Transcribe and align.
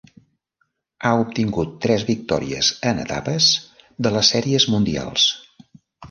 Ha 1.07 1.09
obtingut 1.23 1.73
tres 1.85 2.05
victòries 2.07 2.69
en 2.91 3.01
etapes 3.03 3.49
de 4.07 4.13
les 4.15 4.31
Sèries 4.37 4.65
Mundials. 4.77 5.27